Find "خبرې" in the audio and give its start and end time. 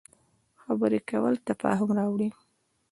0.61-0.99